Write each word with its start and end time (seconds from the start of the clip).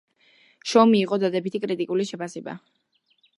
შოუმ 0.71 0.89
მიიღო 0.93 1.19
დადებითი 1.25 1.61
კრიტიკული 1.67 2.09
შეფასება. 2.13 2.57